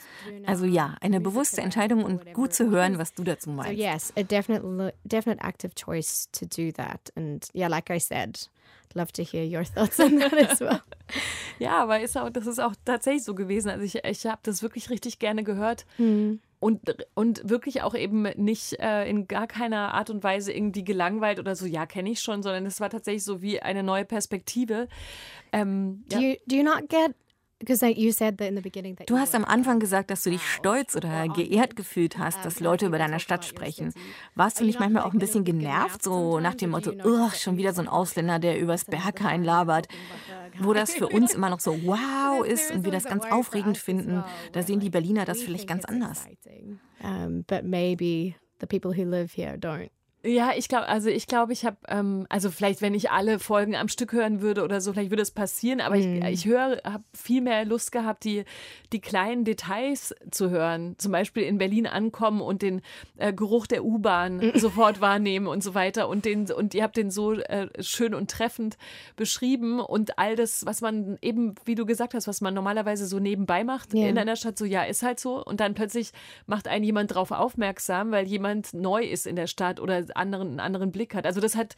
[0.46, 3.72] Also ja, eine bewusste Entscheidung und gut zu hören, was du dazu meinst.
[3.72, 8.48] So yes, a definite, definite active choice to do that and yeah, like I said,
[8.94, 10.80] love to hear your thoughts on that as well.
[11.58, 13.68] ja, aber ist auch, das ist auch tatsächlich so gewesen.
[13.70, 15.84] Also ich, ich habe das wirklich richtig gerne gehört.
[15.98, 16.40] Mhm.
[16.60, 16.80] Und,
[17.12, 21.56] und wirklich auch eben nicht äh, in gar keiner Art und Weise irgendwie gelangweilt oder
[21.56, 24.88] so, ja, kenne ich schon, sondern es war tatsächlich so wie eine neue Perspektive.
[25.52, 27.14] Ähm, do, you, do you not get
[29.06, 32.86] Du hast am Anfang gesagt, dass du dich stolz oder geehrt gefühlt hast, dass Leute
[32.86, 33.92] über deine Stadt sprechen.
[34.34, 36.92] Warst du nicht manchmal auch ein bisschen genervt, so nach dem Motto,
[37.34, 39.88] schon wieder so ein Ausländer, der übers Berghain labert?
[40.60, 44.24] Wo das für uns immer noch so wow ist und wir das ganz aufregend finden,
[44.52, 46.26] da sehen die Berliner das vielleicht ganz anders.
[47.46, 49.90] But maybe the people who live here don't.
[50.26, 53.76] Ja, ich glaube, also ich glaube, ich habe, ähm, also vielleicht, wenn ich alle Folgen
[53.76, 56.22] am Stück hören würde oder so, vielleicht würde es passieren, aber mhm.
[56.22, 58.44] ich, ich höre, habe viel mehr Lust gehabt, die,
[58.92, 60.94] die kleinen Details zu hören.
[60.96, 62.80] Zum Beispiel in Berlin ankommen und den
[63.18, 64.52] äh, Geruch der U-Bahn mhm.
[64.58, 66.08] sofort wahrnehmen und so weiter.
[66.08, 68.78] Und, den, und ihr habt den so äh, schön und treffend
[69.16, 73.18] beschrieben und all das, was man eben, wie du gesagt hast, was man normalerweise so
[73.18, 74.06] nebenbei macht ja.
[74.06, 75.44] in einer Stadt, so ja, ist halt so.
[75.44, 76.12] Und dann plötzlich
[76.46, 80.60] macht einen jemand darauf aufmerksam, weil jemand neu ist in der Stadt oder anderen, einen
[80.60, 81.26] anderen Blick hat.
[81.26, 81.76] Also das hat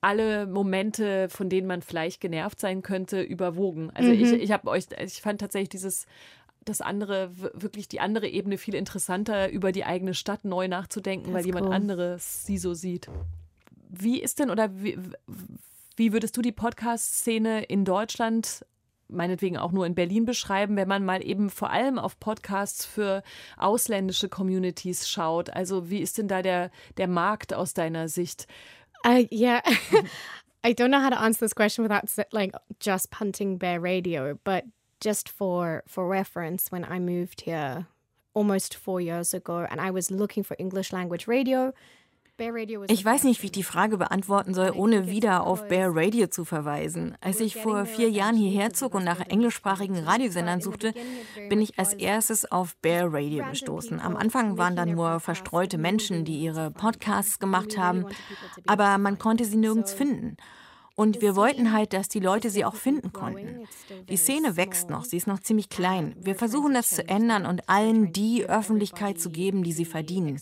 [0.00, 3.90] alle Momente, von denen man vielleicht genervt sein könnte, überwogen.
[3.94, 4.22] Also mhm.
[4.22, 6.06] ich, ich habe euch, ich fand tatsächlich dieses
[6.64, 11.34] das andere, wirklich die andere Ebene viel interessanter, über die eigene Stadt neu nachzudenken, das
[11.34, 11.74] weil jemand cool.
[11.74, 13.08] anderes sie so sieht.
[13.88, 14.98] Wie ist denn oder wie,
[15.96, 18.64] wie würdest du die Podcast-Szene in Deutschland
[19.08, 23.22] meinetwegen auch nur in Berlin beschreiben, wenn man mal eben vor allem auf Podcasts für
[23.56, 25.50] ausländische Communities schaut.
[25.50, 28.46] Also wie ist denn da der, der Markt aus deiner Sicht?
[29.06, 29.62] Uh, yeah.
[30.66, 34.64] I don't know how to answer this question without like just punting Bear Radio, but
[35.00, 37.86] just for for reference, when I moved here
[38.32, 41.74] almost four years ago, and I was looking for English language radio,
[42.88, 46.44] Ich weiß nicht, wie ich die Frage beantworten soll, ohne wieder auf Bear Radio zu
[46.44, 47.16] verweisen.
[47.20, 50.94] Als ich vor vier Jahren hierher zog und nach englischsprachigen Radiosendern suchte,
[51.48, 54.00] bin ich als erstes auf Bear Radio gestoßen.
[54.00, 58.06] Am Anfang waren da nur verstreute Menschen, die ihre Podcasts gemacht haben,
[58.66, 60.36] aber man konnte sie nirgends finden.
[60.96, 63.66] Und wir wollten halt, dass die Leute sie auch finden konnten.
[64.08, 66.14] Die Szene wächst noch, sie ist noch ziemlich klein.
[66.20, 70.40] Wir versuchen das zu ändern und allen die Öffentlichkeit zu geben, die sie verdienen.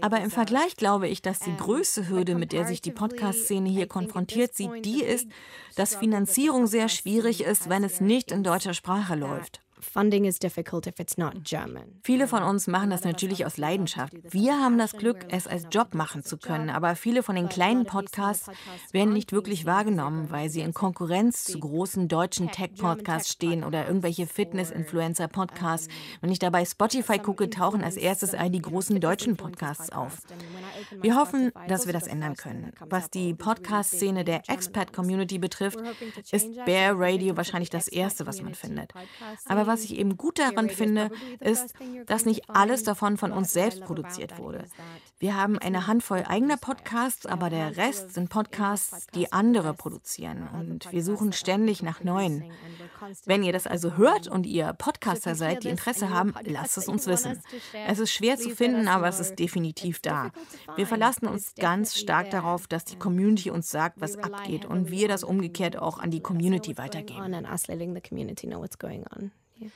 [0.00, 3.88] Aber im Vergleich glaube ich, dass die größte Hürde, mit der sich die Podcast-Szene hier
[3.88, 5.26] konfrontiert sieht, die ist,
[5.74, 10.86] dass Finanzierung sehr schwierig ist, wenn es nicht in deutscher Sprache läuft funding is difficult
[10.86, 12.00] if it's not German.
[12.02, 14.14] Viele von uns machen das natürlich aus Leidenschaft.
[14.30, 17.84] Wir haben das Glück, es als Job machen zu können, aber viele von den kleinen
[17.84, 18.48] Podcasts
[18.92, 24.26] werden nicht wirklich wahrgenommen, weil sie in Konkurrenz zu großen deutschen Tech-Podcasts stehen oder irgendwelche
[24.26, 25.88] Fitness-Influencer-Podcasts.
[26.20, 30.18] Wenn ich dabei Spotify gucke, tauchen als erstes all die großen deutschen Podcasts auf.
[31.00, 32.72] Wir hoffen, dass wir das ändern können.
[32.88, 35.78] Was die Podcast-Szene der Expat-Community betrifft,
[36.30, 38.92] ist Bear Radio wahrscheinlich das Erste, was man findet.
[39.46, 41.74] Aber was ich eben gut daran finde, ist,
[42.06, 44.66] dass nicht alles davon von uns selbst produziert wurde.
[45.18, 50.48] Wir haben eine Handvoll eigener Podcasts, aber der Rest sind Podcasts, die andere produzieren.
[50.52, 52.50] Und wir suchen ständig nach neuen.
[53.24, 57.06] Wenn ihr das also hört und ihr Podcaster seid, die Interesse haben, lasst es uns
[57.06, 57.40] wissen.
[57.86, 60.30] Es ist schwer zu finden, aber es ist definitiv da.
[60.76, 65.08] Wir verlassen uns ganz stark darauf, dass die Community uns sagt, was abgeht und wir
[65.08, 67.32] das umgekehrt auch an die Community weitergeben.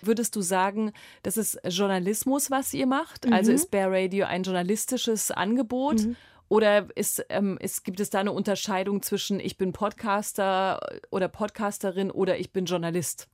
[0.02, 3.24] Würdest du sagen, das ist Journalismus, was ihr macht?
[3.24, 3.34] Also mhm.
[3.34, 6.04] Also ist Bear Radio ein journalistisches Angebot?
[6.04, 6.16] Mhm.
[6.48, 12.10] Oder ist, ähm, ist, gibt es da eine Unterscheidung zwischen ich bin Podcaster oder Podcasterin
[12.10, 13.28] oder ich bin Journalist?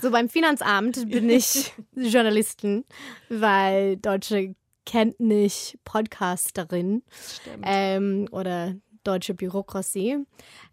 [0.00, 2.84] So beim Finanzamt bin ich Journalistin,
[3.28, 4.54] weil Deutsche
[4.86, 7.02] kennt nicht Podcasterin
[7.62, 10.18] ähm, oder deutsche Bürokratie.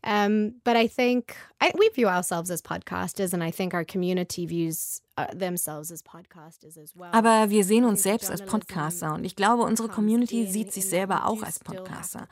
[0.06, 4.46] Um, but I think I, we view ourselves as podcasters, and I think our community
[4.46, 7.10] views uh, themselves as podcasters as well.
[7.12, 11.28] Aber wir sehen uns selbst als Podcaster und ich glaube, unsere Community sieht sich selber
[11.28, 12.28] auch als Podcaster.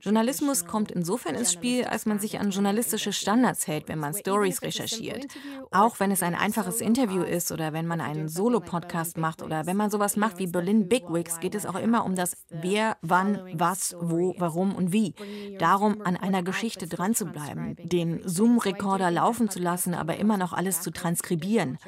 [0.00, 4.62] Journalismus kommt insofern ins Spiel, als man sich an journalistische Standards hält, wenn man Stories
[4.62, 5.26] recherchiert.
[5.70, 9.76] Auch wenn es ein einfaches Interview ist oder wenn man einen Solo-Podcast macht oder wenn
[9.76, 13.96] man sowas macht wie Berlin Bigwigs, geht es auch immer um das Wer, wann, was,
[14.00, 15.14] wo, warum und wie.
[15.58, 20.52] Darum, an einer Geschichte dran zu bleiben, den Zoom-Rekorder laufen zu lassen, aber immer noch
[20.52, 21.78] alles zu transkribieren.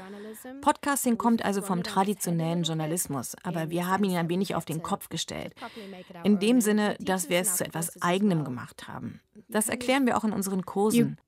[0.61, 5.09] Podcasting kommt also vom traditionellen Journalismus, aber wir haben ihn ein wenig auf den Kopf
[5.09, 5.55] gestellt.
[6.25, 9.21] In dem Sinne, dass wir es zu etwas Eigenem gemacht haben.
[9.49, 11.19] Das erklären wir auch in unseren Kursen.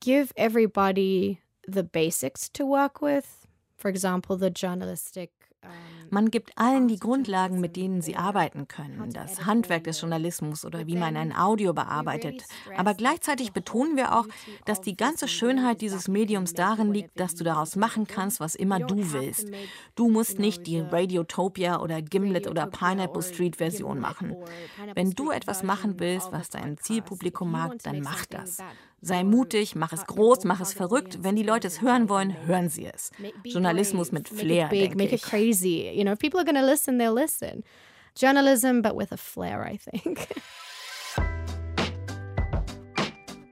[0.00, 3.46] give everybody the basics to work with.
[3.76, 5.30] For example, the journalistic
[6.12, 10.86] man gibt allen die Grundlagen, mit denen sie arbeiten können, das Handwerk des Journalismus oder
[10.86, 12.44] wie man ein Audio bearbeitet.
[12.76, 14.26] Aber gleichzeitig betonen wir auch,
[14.66, 18.78] dass die ganze Schönheit dieses Mediums darin liegt, dass du daraus machen kannst, was immer
[18.78, 19.50] du willst.
[19.94, 24.36] Du musst nicht die Radiotopia oder Gimlet oder Pineapple Street Version machen.
[24.94, 28.58] Wenn du etwas machen willst, was dein Zielpublikum mag, dann mach das.
[29.04, 31.18] Sei mutig, mach es groß, mach es verrückt.
[31.22, 33.10] Wenn die Leute es hören wollen, hören sie es.
[33.44, 35.90] Journalismus mit Flair, make it big, make it crazy.
[35.92, 37.64] You know, if people are going to listen, they'll listen.
[38.14, 40.28] Journalism, but with a flair, I think.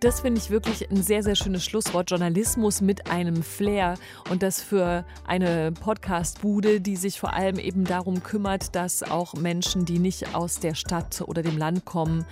[0.00, 2.08] Das finde ich wirklich ein sehr, sehr schönes Schlusswort.
[2.08, 3.98] Journalismus mit einem Flair
[4.30, 9.84] und das für eine Podcast-Bude, die sich vor allem eben darum kümmert, dass auch Menschen,
[9.84, 12.24] die nicht aus der Stadt oder dem Land kommen,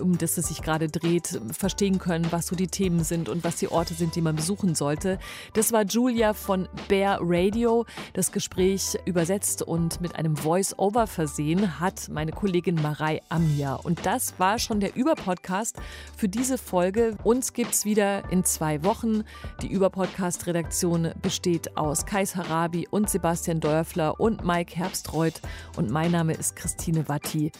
[0.00, 3.56] um das es sich gerade dreht, verstehen können, was so die Themen sind und was
[3.56, 5.18] die Orte sind, die man besuchen sollte.
[5.54, 7.84] Das war Julia von Bear Radio.
[8.12, 13.74] Das Gespräch übersetzt und mit einem Voice-Over versehen hat meine Kollegin Marei Amia.
[13.74, 15.78] Und das war schon der Überpodcast
[16.16, 17.07] für diese Folge.
[17.24, 19.24] Uns gibt es wieder in zwei Wochen.
[19.62, 25.40] Die Überpodcast-Redaktion besteht aus Kais Harabi und Sebastian Dörfler und Mike Herbstreuth.
[25.76, 27.52] Und mein Name ist Christine Watti.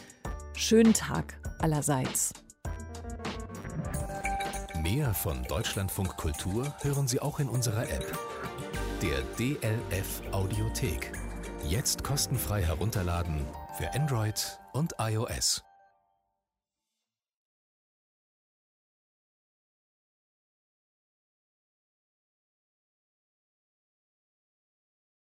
[0.55, 2.33] Schönen Tag allerseits.
[4.81, 8.17] Mehr von Deutschlandfunk Kultur hören Sie auch in unserer App.
[9.01, 11.11] Der DLF Audiothek.
[11.67, 13.45] Jetzt kostenfrei herunterladen
[13.77, 15.63] für Android und iOS.